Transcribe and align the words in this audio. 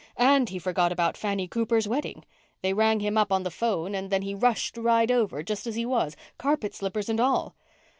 And 0.17 0.49
he 0.49 0.57
forgot 0.57 0.91
about 0.91 1.15
Fanny 1.15 1.47
Cooper's 1.47 1.87
wedding. 1.87 2.25
They 2.63 2.73
rang 2.73 3.01
him 3.01 3.19
up 3.19 3.31
on 3.31 3.43
the 3.43 3.51
'phone 3.51 3.93
and 3.93 4.09
then 4.09 4.23
he 4.23 4.33
rushed 4.33 4.75
right 4.75 5.11
over, 5.11 5.43
just 5.43 5.67
as 5.67 5.75
he 5.75 5.85
was, 5.85 6.15
carpet 6.39 6.73
slippers 6.73 7.07
and 7.07 7.19
all. 7.19 7.53